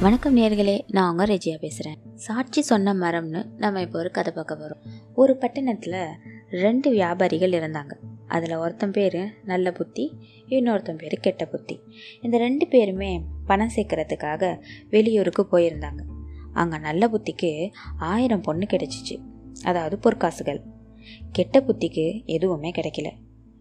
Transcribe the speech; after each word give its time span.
வணக்கம் 0.00 0.36
நேர்களே 0.36 0.80
நான் 0.86 1.10
உங்கள் 1.10 1.26
ரெஜியா 1.26 1.58
பேசுகிறேன் 1.58 1.96
சாட்சி 2.14 2.62
சொன்ன 2.62 2.94
மரம்னு 2.94 3.44
நம்ம 3.56 3.80
இப்போ 3.80 3.98
ஒரு 3.98 4.10
கதை 4.10 4.32
பார்க்க 4.32 4.56
போகிறோம் 4.56 4.82
ஒரு 5.14 5.36
பட்டணத்தில் 5.36 6.06
ரெண்டு 6.50 6.90
வியாபாரிகள் 6.90 7.50
இருந்தாங்க. 7.50 7.92
அதில் 8.26 8.54
ஒருத்தன் 8.54 8.90
பேர் 8.90 9.34
நல்ல 9.44 9.72
புத்தி 9.72 10.18
இன்னொருத்தன் 10.48 10.98
பேர் 10.98 11.18
கெட்ட 11.20 11.46
புத்தி. 11.46 11.80
இந்த 12.22 12.38
ரெண்டு 12.38 12.66
பேருமே 12.66 13.22
பணம் 13.46 13.70
சேர்க்கறதுக்காக 13.76 14.60
வெளியூருக்கு 14.90 15.46
போயிருந்தாங்க. 15.52 16.00
அங்கே 16.52 16.78
நல்ல 16.78 17.10
புத்திக்கு 17.12 17.70
ஆயிரம் 17.98 18.40
பொண்ணு 18.40 18.66
கிடைச்சிச்சு. 18.70 19.16
அதாவது 19.64 20.10
பொற்காசுகள். 20.10 20.60
கெட்ட 21.32 21.60
புத்திக்கு 21.60 22.24
எதுவுமே 22.24 22.70
கிடைக்கல. 22.70 23.10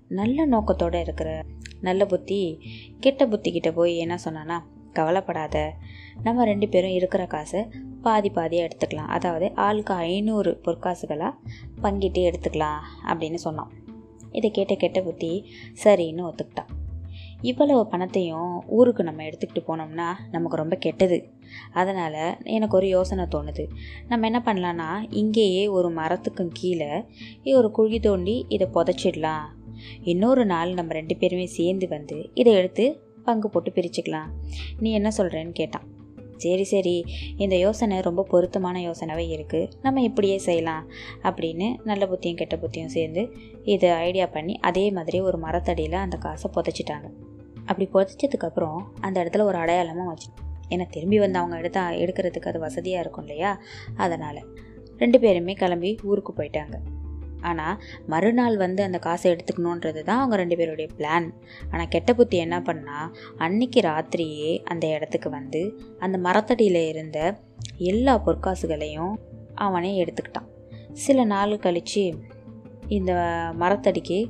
நல்ல 0.07 0.45
நோக்கத்தோடு 0.45 1.01
இருக்கிற 1.01 1.43
நல்ல 1.81 2.05
புத்தி 2.05 2.59
கெட்ட 2.99 3.25
புத்திக்கிட்ட 3.25 3.71
போய் 3.71 3.97
என்ன 3.97 4.17
சொன்னான்னா 4.17 4.65
கவலைப்படாத. 4.93 5.73
நம்ம 6.23 6.45
ரெண்டு 6.45 6.67
பேரும் 6.67 6.91
இருக்கிற 6.91 7.25
காசை 7.25 7.65
பாதி 8.01 8.29
பாதியாக 8.29 8.67
எடுத்துக்கலாம். 8.67 9.13
அதாவது 9.17 9.51
ஆளுக்கு 9.55 9.93
ஐநூறு 9.93 10.61
பொற்காசுகளாக 10.65 11.33
பங்கிட்டு 11.83 12.21
எடுத்துக்கலாம் 12.29 12.81
அப்படின்னு 13.07 13.33
சொன்னான். 13.33 13.71
இதை 14.31 14.51
கேட்ட 14.51 14.75
கெட்ட 14.75 15.01
புத்தி 15.01 15.45
சரின்னு 15.83 16.29
ஒத்துக்கிட்டான். 16.29 16.71
இவ்வளவு 17.41 17.87
பணத்தையும் 17.87 18.63
ஊருக்கு 18.67 19.03
நம்ம 19.03 19.23
எடுத்துக்கிட்டு 19.23 19.61
போனோம்னா 19.67 20.07
நமக்கு 20.31 20.57
ரொம்ப 20.57 20.75
கெட்டது. 20.75 21.29
அதனால் 21.73 22.37
எனக்கு 22.43 22.77
ஒரு 22.77 22.87
யோசனை 22.87 23.25
தோணுது. 23.25 23.65
நம்ம 24.07 24.25
என்ன 24.25 24.41
பண்ணலான்னா 24.45 25.07
இங்கேயே 25.09 25.67
ஒரு 25.67 25.89
மரத்துக்கும் 25.89 26.51
கீழே 26.53 27.05
ஒரு 27.43 27.71
குழி 27.71 27.99
தோண்டி 27.99 28.45
இதை 28.49 28.67
புதைச்சிடலாம். 28.73 29.45
இன்னொரு 30.01 30.45
நாள் 30.45 30.73
நம்ம 30.73 30.93
ரெண்டு 30.93 31.15
பேருமே 31.15 31.45
சேர்ந்து 31.45 31.87
வந்து 31.87 32.29
இதை 32.33 32.53
எடுத்து 32.53 33.01
பங்கு 33.23 33.49
போட்டு 33.49 33.71
பிரிச்சுக்கலாம். 33.71 34.29
நீ 34.79 34.91
என்ன 34.91 35.09
சொல்கிறேன்னு 35.17 35.51
கேட்டான். 35.51 35.95
சரி 36.37 36.63
சரி. 36.63 37.05
இந்த 37.37 37.55
யோசனை 37.55 37.99
ரொம்ப 37.99 38.23
பொருத்தமான 38.23 38.81
யோசனைவே 38.81 39.23
இருக்குது 39.37 39.71
நம்ம 39.81 40.01
இப்படியே 40.01 40.37
செய்யலாம் 40.37 40.89
அப்படின்னு 41.23 41.75
நல்ல 41.83 42.05
புத்தியும் 42.05 42.35
கெட்ட 42.35 42.55
புத்தியும் 42.55 42.85
சேர்ந்து 42.85 43.29
இதை 43.63 43.89
ஐடியா 43.89 44.25
பண்ணி 44.25 44.59
அதே 44.59 44.91
மாதிரி 44.91 45.19
ஒரு 45.21 45.37
மரத்தடியில் 45.37 45.93
அந்த 45.93 46.17
காசை 46.17 46.51
புதைச்சிட்டாங்க. 46.53 47.09
அப்படி 47.65 47.89
புதைச்சதுக்கப்புறம் 47.93 48.81
அந்த 48.99 49.23
இடத்துல 49.23 49.41
ஒரு 49.41 49.57
அடையாளமாக 49.57 50.07
வச்சு 50.07 50.29
ஏன்னா 50.69 50.85
திரும்பி 50.89 51.19
வந்து 51.19 51.37
அவங்க 51.37 51.57
எடுத்தா 51.57 51.89
எடுக்கிறதுக்கு 51.89 52.47
அது 52.47 52.59
வசதியாக 52.59 53.01
இருக்கும் 53.01 53.25
இல்லையா? 53.25 53.59
அதனால் 53.95 54.39
ரெண்டு 54.97 55.19
பேருமே 55.19 55.53
கிளம்பி 55.53 55.97
ஊருக்கு 56.03 56.33
போயிட்டாங்க. 56.33 56.73
ஆனால் 57.41 57.79
மறுநாள் 58.07 58.57
வந்து 58.57 58.83
அந்த 58.83 58.99
காசை 58.99 59.31
எடுத்துக்கணுன்றது 59.31 60.03
தான் 60.03 60.17
அவங்க 60.17 60.35
ரெண்டு 60.35 60.55
பேருடைய 60.55 60.89
பிளான் 60.97 61.29
ஆனால் 61.71 61.87
கெட்ட 61.87 62.13
புத்தி 62.13 62.37
என்ன 62.37 62.59
பண்ணால் 62.59 63.11
அன்னைக்கு 63.37 63.81
ராத்திரியே 63.81 64.61
அந்த 64.63 64.87
இடத்துக்கு 64.87 65.29
வந்து 65.29 65.77
அந்த 65.99 66.17
மரத்தடியில் 66.17 66.89
இருந்த 66.89 67.37
எல்லா 67.77 68.21
பொற்காசுகளையும் 68.25 69.13
அவனே 69.55 70.03
எடுத்துக்கிட்டான். 70.03 70.49
சில 70.93 71.23
நாள் 71.23 71.59
கழித்து 71.59 72.13
இந்த 72.87 73.13
மரத்தடிக்கு 73.59 74.29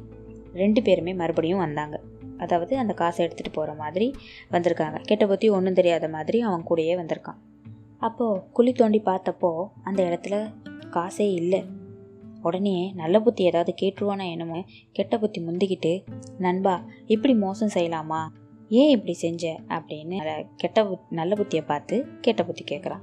ரெண்டு 0.54 0.82
பேருமே 0.82 1.14
மறுபடியும் 1.14 1.58
வந்தாங்க. 1.58 2.00
அதாவது 2.38 2.78
அந்த 2.78 2.94
காசை 2.94 3.26
எடுத்துகிட்டு 3.26 3.54
போகிற 3.54 3.74
மாதிரி 3.74 4.16
வந்திருக்காங்க. 4.52 4.98
கெட்ட 5.00 5.28
புத்தி 5.28 5.50
ஒன்றும் 5.50 5.74
தெரியாத 5.74 6.08
மாதிரி 6.08 6.42
அவன் 6.42 6.68
கூடயே 6.70 6.96
வந்திருக்கான். 6.96 7.40
அப்போது 7.98 8.42
குழி 8.54 8.72
தோண்டி 8.72 9.02
பார்த்தப்போ 9.06 9.66
அந்த 9.84 10.04
இடத்துல 10.04 10.50
காசே 10.90 11.32
இல்லை. 11.32 11.66
உடனே 12.42 12.92
நல்ல 12.96 13.20
புத்தி 13.20 13.44
ஏதாவது 13.44 13.74
கேட்டுருவானா 13.82 14.30
என்னமோ 14.30 14.64
கெட்ட 14.92 15.18
புத்தி 15.18 15.42
முந்திக்கிட்டு 15.42 16.06
நண்பா 16.38 16.86
இப்படி 17.06 17.34
மோசம் 17.34 17.70
செய்யலாமா? 17.74 18.28
ஏன் 18.70 18.90
இப்படி 18.90 19.14
செஞ்ச? 19.14 19.60
அப்படின்னு 19.68 20.46
கெட்ட 20.56 20.84
புத் 20.84 21.02
நல்ல 21.10 21.36
புத்தியை 21.36 21.66
பார்த்து 21.66 22.08
கெட்ட 22.22 22.46
புத்தி 22.46 22.64
கேட்குறான் 22.64 23.02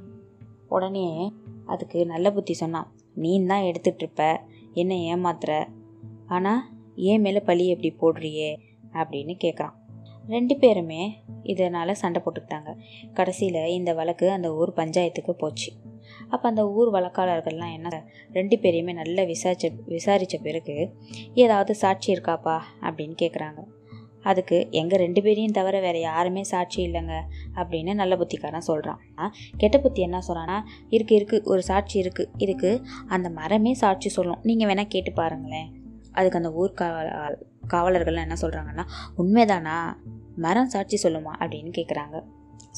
உடனே 0.69 1.32
அதுக்கு 1.66 2.06
நல்ல 2.06 2.32
புத்தி 2.32 2.54
சொன்னான் 2.54 2.92
நீ 3.14 3.44
தான் 3.44 3.62
எடுத்துட்ருப்ப 3.62 4.36
என்ன 4.72 4.94
ஏமாத்துற. 4.94 5.66
ஆனால் 6.26 6.62
ஏன் 6.97 7.20
மேலே 7.20 7.41
பழி 7.41 7.66
எப்படி 7.66 8.19
போடுறியே? 8.19 8.56
அப்படின்னு 8.92 9.36
கேட்குறான் 9.44 9.82
ரெண்டு 10.28 10.56
பேருமே 10.56 11.22
இதனால் 11.42 11.94
சண்டை 11.94 12.22
போட்டுக்கிட்டாங்க. 12.22 12.76
கடைசியில் 13.12 13.66
இந்த 13.66 13.92
வழக்கு 13.92 14.30
அந்த 14.30 14.54
ஊர் 14.54 14.72
பஞ்சாயத்துக்கு 14.76 15.30
போச்சு. 15.30 15.72
அப்போ 16.34 16.47
அந்த 16.53 16.62
ஊர் 16.78 16.91
வழக்காளர்கள்லாம் 16.97 17.77
என்ன 17.78 18.03
ரெண்டு 18.33 18.56
பேரையுமே 18.62 18.93
நல்லா 19.00 19.22
விசாரிச்ச 19.33 19.71
விசாரித்த 19.95 20.39
பிறகு 20.47 20.77
ஏதாவது 21.45 21.72
சாட்சி 21.83 22.09
இருக்காப்பா? 22.15 22.56
அப்படின்னு 22.89 23.17
கேட்குறாங்க 23.22 23.62
அதுக்கு 24.31 24.59
எங்கள் 24.71 25.00
ரெண்டு 25.03 25.21
பேரையும் 25.22 25.56
தவிர 25.56 25.77
வேறு 25.81 25.99
யாருமே 26.00 26.43
சாட்சி 26.50 26.78
இல்லைங்க 26.87 27.15
அப்படின்னு 27.55 27.93
நல்ல 27.95 28.17
புத்திக்காரன் 28.17 28.67
சொல்கிறான் 28.69 29.00
கெட்ட 29.56 29.77
புத்தி 29.78 30.00
என்ன 30.00 30.19
சொல்கிறான்னா 30.28 30.59
இருக்குது 30.91 31.19
இருக்குது 31.19 31.45
ஒரு 31.45 31.62
சாட்சி 31.62 31.97
இருக்குது 32.05 32.31
இதுக்கு 32.45 32.71
அந்த 33.06 33.28
மரமே 33.39 33.72
சாட்சி 33.83 34.09
சொல்லும். 34.09 34.41
நீங்கள் 34.43 34.71
வேணால் 34.71 34.93
கேட்டு 34.95 35.12
பாருங்களேன். 35.12 35.69
அதுக்கு 36.12 36.39
அந்த 36.41 36.53
ஊர் 36.61 36.72
காவல 36.81 37.11
காவலர்கள்லாம் 37.75 38.27
என்ன 38.27 38.39
சொல்கிறாங்கன்னா 38.41 38.84
உண்மைதானா? 39.19 39.77
மரம் 40.37 40.72
சாட்சி 40.75 40.97
சொல்லுமா? 41.03 41.33
அப்படின்னு 41.43 41.72
கேட்குறாங்க 41.78 42.16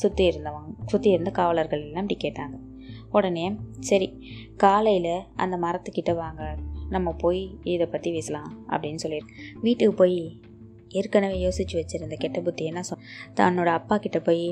சுற்றி 0.03 0.25
இருந்தவங்க 0.28 0.73
சுற்றி 0.87 1.11
இருந்த 1.11 1.31
காவலர்கள் 1.31 1.84
எல்லாம் 1.84 2.06
இப்படி 2.06 2.19
கேட்டாங்க. 2.25 2.56
உடனே 3.19 3.47
சரி 3.88 4.09
காலையில் 4.56 5.15
அந்த 5.43 5.56
மரத்துக்கிட்ட 5.65 6.12
வாங்க. 6.22 6.43
நம்ம 6.94 7.09
போய் 7.22 7.43
இதை 7.72 7.87
பற்றி 7.87 8.10
பேசலாம் 8.16 8.50
அப்படின்னு 8.72 9.03
சொல்லியிருக்கேன் 9.04 9.41
வீட்டுக்கு 9.65 9.94
போய் 9.94 10.21
ஏற்கனவே 10.99 11.38
யோசித்து 11.38 11.75
வச்சுருந்த 11.78 12.16
கெட்ட 12.19 12.38
புத்தி 12.41 12.65
என்ன 12.65 12.82
சொ 12.88 12.94
தன்னோட 13.38 13.71
அப்பா 13.78 13.97
கிட்ட 13.99 14.19
போய் 14.21 14.47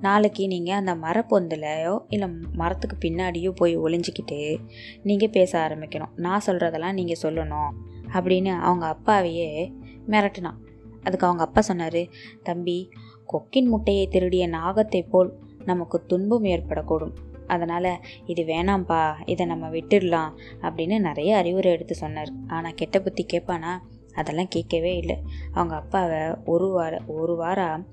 நாளைக்கு 0.00 0.42
நீங்கள் 0.52 0.78
அந்த 0.80 0.92
மரப்பொந்தலையோ 1.04 1.94
இல்லை 2.08 2.28
மரத்துக்கு 2.60 2.96
பின்னாடியோ 3.04 3.50
போய் 3.60 3.74
ஒளிஞ்சிக்கிட்டு 3.78 4.38
நீங்கள் 5.08 5.34
பேச 5.36 5.52
ஆரம்பிக்கணும். 5.64 6.12
நான் 6.16 6.44
சொல்கிறதெல்லாம் 6.46 6.98
நீங்கள் 7.00 7.22
சொல்லணும் 7.22 7.70
அப்படின்னு 8.16 8.52
அவங்க 8.68 8.86
அப்பாவையே 8.94 9.50
மிரட்டினான். 10.12 10.58
அதுக்கு 11.04 11.26
அவங்க 11.26 11.44
அப்பா 11.46 11.60
சொன்னார் 11.60 12.02
தம்பி 12.42 12.78
கொக்கின் 13.32 13.70
முட்டையை 13.72 14.04
திருடிய 14.06 14.44
நாகத்தை 14.48 15.00
போல் 15.12 15.30
நமக்கு 15.64 15.96
துன்பம் 16.10 16.46
ஏற்படக்கூடும். 16.54 17.14
அதனால் 17.54 17.90
இது 18.32 18.42
வேணாம்ப்பா 18.52 19.00
இதை 19.24 19.44
நம்ம 19.46 19.68
விட்டுடலாம் 19.68 20.32
அப்படின்னு 20.66 20.98
நிறைய 21.08 21.30
அறிவுரை 21.36 21.72
எடுத்து 21.72 21.94
சொன்னார். 21.94 22.32
ஆனால் 22.48 22.78
கெட்ட 22.80 23.00
புத்தி 23.00 23.24
கேட்பானா? 23.32 23.72
அதெல்லாம் 24.20 24.52
கேட்கவே 24.54 24.92
இல்லை. 24.96 25.16
அவங்க 25.52 25.74
அப்பாவை 25.82 26.20
ஒரு 26.44 26.68
வார 26.76 27.00
ஒரு 27.18 27.36
வாரம் 27.36 27.86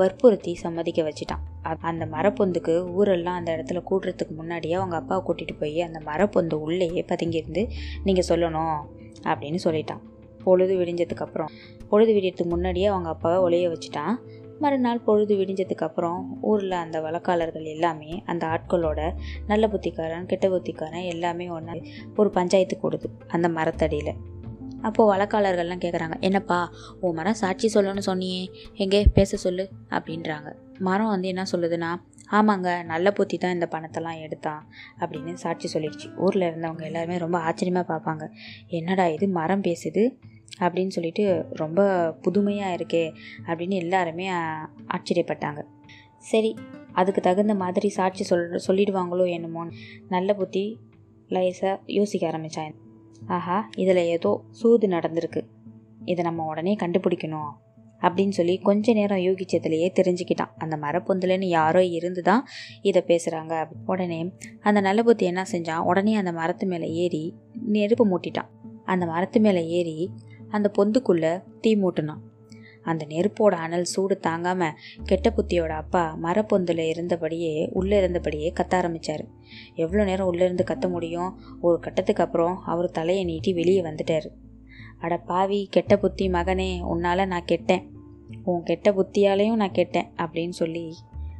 வற்புறுத்தி 0.00 0.52
சம்மதிக்க 0.62 1.00
வச்சுட்டான். 1.02 1.42
அந்த 1.90 2.04
மரப்பொந்துக்கு 2.14 2.72
ஊரெல்லாம் 2.98 3.38
அந்த 3.40 3.50
இடத்துல 3.56 3.80
கூட்டுறதுக்கு 3.90 4.34
முன்னாடியே 4.40 4.74
அவங்க 4.80 4.96
அப்பாவை 4.96 5.20
கூட்டிகிட்டு 5.26 5.54
போய் 5.60 5.78
அந்த 5.88 6.00
மரப்பொந்து 6.10 6.56
உள்ளேயே 6.66 7.04
பதுங்கியிருந்து 7.12 7.62
நீங்கள் 8.06 8.28
சொல்லணும் 8.30 8.78
அப்படின்னு 9.32 9.60
சொல்லிட்டான். 9.66 10.02
பொழுது 10.44 10.72
விடிஞ்சதுக்கப்புறம் 10.80 11.52
பொழுது 11.90 12.12
விடியறதுக்கு 12.14 12.54
முன்னாடியே 12.54 12.88
அவங்க 12.92 13.08
அப்பாவை 13.14 13.38
ஒளிய 13.46 13.66
வச்சுட்டான். 13.74 14.16
மறுநாள் 14.64 15.04
பொழுது 15.06 15.34
விடிஞ்சதுக்கப்புறம் 15.40 16.20
ஊரில் 16.50 16.76
அந்த 16.82 16.98
வழக்காளர்கள் 17.06 17.66
எல்லாமே 17.74 18.12
அந்த 18.32 18.44
ஆட்களோட 18.54 19.00
நல்ல 19.46 19.68
புத்திக்காரன் 19.68 20.30
கெட்ட 20.32 20.48
புத்திக்காரன் 20.54 21.10
எல்லாமே 21.14 21.48
ஒன்றா 21.56 21.74
ஒரு 22.16 22.30
பஞ்சாயத்து 22.38 22.78
கொடுது 22.84 23.08
அந்த 23.28 23.48
மரத்தடியில். 23.58 24.14
அப்போது 24.86 25.10
வழக்காளர்கள்லாம் 25.10 25.82
கேட்குறாங்க 25.84 26.16
என்னப்பா 26.28 26.58
உன் 27.00 27.16
மரம் 27.18 27.38
சாட்சி 27.42 27.66
சொல்லணும்னு 27.74 28.02
சொன்னியே 28.08 28.42
எங்கே 28.82 29.00
பேச 29.18 29.36
சொல்லு 29.44 29.64
அப்படின்றாங்க. 29.96 30.50
மரம் 30.88 31.12
வந்து 31.12 31.30
என்ன 31.32 31.44
சொல்லுதுன்னா 31.52 31.90
ஆமாங்க 32.36 32.68
நல்ல 32.90 33.08
புத்தி 33.16 33.36
தான் 33.38 33.54
இந்த 33.56 33.66
பணத்தெல்லாம் 33.72 34.20
எடுத்தான் 34.26 34.62
அப்படின்னு 35.00 35.32
சாட்சி 35.42 35.68
சொல்லிடுச்சு. 35.74 36.06
ஊரில் 36.16 36.46
இருந்தவங்க 36.48 36.84
எல்லாருமே 36.90 37.16
ரொம்ப 37.24 37.38
ஆச்சரியமாக 37.48 37.86
பார்ப்பாங்க. 37.92 38.26
என்னடா 38.78 39.06
இது 39.16 39.26
மரம் 39.38 39.66
பேசுது? 39.68 40.04
அப்படின்னு 40.60 40.88
சொல்லிட்டு 40.88 41.46
ரொம்ப 41.50 41.80
புதுமையாக 42.12 42.76
இருக்கே 42.76 43.04
அப்படின்னு 43.46 43.70
எல்லாருமே 43.70 44.30
ஆச்சரியப்பட்டாங்க. 44.94 45.62
சரி 46.18 46.54
அதுக்கு 46.92 47.20
தகுந்த 47.20 47.54
மாதிரி 47.54 47.88
சாட்சி 47.88 48.24
சொல் 48.24 48.62
சொல்லிடுவாங்களோ 48.66 49.24
என்னமோன்னு 49.36 49.72
நல்ல 50.08 50.34
புத்தி 50.34 50.78
லைஸாக 51.28 51.76
யோசிக்க 51.86 52.30
ஆரம்பித்தாங்க 52.30 52.74
ஆஹா 53.26 53.68
இதில் 53.76 53.96
ஏதோ 53.96 54.44
சூது 54.50 54.88
நடந்திருக்கு. 54.88 55.40
இதை 56.04 56.24
நம்ம 56.24 56.44
உடனே 56.44 56.76
கண்டுபிடிக்கணும் 56.80 57.52
அப்படின்னு 58.00 58.28
சொல்லி 58.28 58.58
கொஞ்ச 58.58 58.92
நேரம் 58.92 59.18
யூகிச்சதுலேயே 59.18 59.88
தெரிஞ்சுக்கிட்டான். 59.98 60.52
அந்த 60.58 60.76
மரப்பொந்துலன்னு 60.76 61.44
யாரோ 61.44 61.84
இருந்து 61.84 62.22
தான் 62.22 62.46
இதை 62.82 63.02
பேசுகிறாங்க 63.06 63.68
உடனே 63.86 64.32
அந்த 64.60 64.80
நல்ல 64.80 65.02
புத்தி 65.02 65.26
என்ன 65.26 65.44
செஞ்சான்? 65.52 65.82
உடனே 65.82 66.14
அந்த 66.14 66.32
மரத்து 66.32 66.66
மேலே 66.66 66.88
ஏறி 66.92 67.34
நெருப்பு 67.66 68.06
மூட்டிட்டான். 68.12 68.50
அந்த 68.84 69.06
மரத்து 69.06 69.40
மேலே 69.40 69.68
ஏறி 69.68 70.10
அந்த 70.54 70.68
பொந்துக்குள்ளே 70.78 71.32
தீ 71.60 71.72
மூட்டினான். 71.76 72.22
அந்த 72.82 73.04
நெருப்போட 73.08 73.54
அனல் 73.64 73.84
சூடு 73.84 74.14
தாங்காம 74.26 74.62
கெட்ட 75.04 75.28
புத்தியோட 75.30 75.72
அப்பா 75.82 76.02
மரப்பொந்தில் 76.22 76.82
இருந்தபடியே 76.92 77.52
உள்ளே 77.72 77.96
இருந்தபடியே 78.00 78.48
கத்த 78.60 78.74
ஆரம்பித்தார் 78.74 79.24
எவ்வளோ 79.74 80.04
நேரம் 80.04 80.26
உள்ளே 80.26 80.44
இருந்து 80.44 80.64
கத்த 80.66 80.88
முடியும்? 80.88 81.30
ஒரு 81.60 81.78
கட்டத்துக்கு 81.78 82.22
அப்புறம் 82.22 82.56
அவர் 82.64 82.90
தலையை 82.90 83.24
நீட்டி 83.24 83.52
வெளியே 83.52 83.82
வந்துட்டார். 83.82 84.28
அட 85.00 85.16
பாவி 85.16 85.60
கெட்ட 85.70 85.96
புத்தி 85.96 86.28
மகனே 86.28 86.70
உன்னால் 86.82 87.26
நான் 87.26 87.48
கெட்டேன். 87.52 87.84
உன் 88.44 88.62
கெட்ட 88.62 88.90
புத்தியாலையும் 88.90 89.60
நான் 89.62 89.76
கெட்டேன் 89.78 90.10
அப்படின்னு 90.16 90.54
சொல்லி 90.60 90.86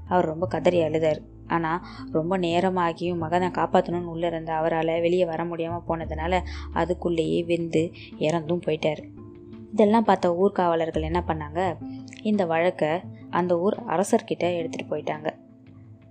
அவர் 0.09 0.25
ரொம்ப 0.25 0.47
கதறி 0.47 0.81
அழுதார். 0.81 1.21
ஆனால் 1.47 1.81
ரொம்ப 2.13 2.39
நேரமாகியும் 2.39 3.17
மகனை 3.17 3.49
காப்பாற்றணும்னு 3.49 4.05
உள்ளே 4.05 4.27
இருந்த 4.27 4.53
அவரால் 4.53 5.01
வெளியே 5.01 5.25
வர 5.25 5.45
முடியாமல் 5.45 5.83
போனதுனால 5.89 6.41
அதுக்குள்ளேயே 6.75 7.45
வெந்து 7.45 7.93
இறந்தும் 8.19 8.63
போயிட்டார். 8.67 9.03
இதெல்லாம் 9.73 10.05
பார்த்த 10.05 10.35
ஊர்காவலர்கள் 10.35 11.03
என்ன 11.03 11.25
பண்ணாங்க? 11.27 11.77
இந்த 12.23 12.47
வழக்கை 12.47 12.89
அந்த 13.31 13.59
ஊர் 13.59 13.83
அரசர்கிட்ட 13.87 14.45
எடுத்துகிட்டு 14.45 14.91
போயிட்டாங்க. 14.91 15.43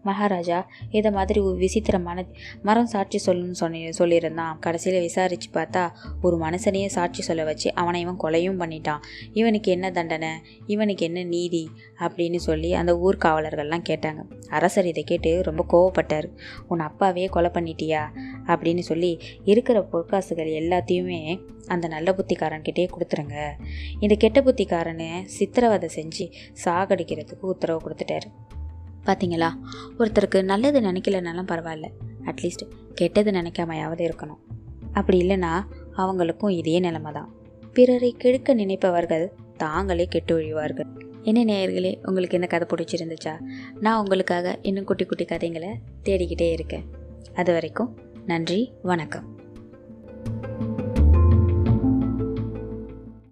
மகாராஜா 0.03 0.69
இதை 0.89 1.11
மாதிரி 1.11 1.39
ஒரு 1.39 1.57
விசித்திரமான 1.57 2.25
மரம் 2.61 2.85
சாட்சி 2.85 3.31
சொல்லுன்னு 3.31 3.51
சொன்னி 3.51 3.87
சொல்லியிருந்தான். 3.87 4.59
கடைசியில் 4.59 5.01
விசாரித்து 5.01 5.47
பார்த்தா 5.53 5.91
ஒரு 6.21 6.37
மனுஷனையே 6.37 6.85
சாட்சி 6.85 7.21
சொல்ல 7.21 7.43
வச்சு 7.43 7.73
அவனை 7.73 8.01
இவன் 8.01 8.19
கொலையும் 8.23 8.59
பண்ணிட்டான். 8.59 8.99
இவனுக்கு 9.33 9.71
என்ன 9.71 9.91
தண்டனை? 9.91 10.29
இவனுக்கு 10.67 11.05
என்ன 11.05 11.23
நீதி? 11.23 11.69
அப்படின்னு 11.99 12.35
சொல்லி 12.35 12.73
அந்த 12.73 12.99
ஊர் 12.99 13.17
காவலர்கள்லாம் 13.17 13.83
கேட்டாங்க. 13.89 14.21
அரசர் 14.49 14.85
இதை 14.85 15.03
கேட்டு 15.03 15.41
ரொம்ப 15.41 15.65
கோவப்பட்டார். 15.71 16.37
உன் 16.67 16.79
அப்பாவே 16.79 17.25
கொலை 17.25 17.49
பண்ணிட்டியா? 17.53 18.01
அப்படின்னு 18.45 18.79
சொல்லி 18.79 19.19
இருக்கிற 19.43 19.87
பொற்காசுகள் 19.93 20.51
எல்லாத்தையுமே 20.53 21.39
அந்த 21.67 21.87
நல்ல 21.87 22.15
புத்திக்காரன்கிட்டே 22.17 22.87
கொடுத்துருங்க. 22.87 23.49
இந்த 23.99 24.15
கெட்ட 24.15 24.41
புத்திக்காரனை 24.41 25.23
சித்திரவதை 25.23 25.89
செஞ்சு 25.95 26.31
சாகடிக்கிறதுக்கு 26.65 27.39
உத்தரவு 27.41 27.89
கொடுத்துட்டாரு. 27.89 28.52
பார்த்தீங்களா 29.05 29.49
ஒருத்தருக்கு 29.99 30.43
நல்லது 30.43 30.79
நினைக்கலனாலும் 30.79 31.47
பரவாயில்ல. 31.47 31.89
அட்லீஸ்ட் 32.25 32.69
கெட்டது 32.93 33.31
நினைக்காமையாவது 33.31 34.11
இருக்கணும். 34.11 34.41
அப்படி 34.93 35.21
இல்லைன்னா 35.21 35.63
அவங்களுக்கும் 35.97 36.49
இதே 36.49 36.79
நிலைமை 36.79 37.11
தான் 37.11 37.33
பிறரை 37.73 38.15
கெடுக்க 38.17 38.55
நினைப்பவர்கள் 38.55 39.29
தாங்களே 39.57 40.05
கெட்டு 40.05 40.39
ஒழிவார்கள். 40.39 40.85
என்ன 41.21 41.53
நேயர்களே 41.53 42.07
உங்களுக்கு 42.07 42.35
இந்த 42.35 42.47
கதை 42.47 42.67
பிடிச்சிருந்துச்சா? 42.67 43.39
நான் 43.79 43.99
உங்களுக்காக 43.99 44.59
இன்னும் 44.61 44.83
குட்டி 44.83 45.05
குட்டி 45.05 45.25
கதைங்களை 45.25 45.75
தேடிக்கிட்டே 46.03 46.51
இருக்கேன். 46.51 46.85
அது 47.33 47.53
வரைக்கும் 47.53 47.97
நன்றி 48.25 48.73
வணக்கம். 48.81 49.42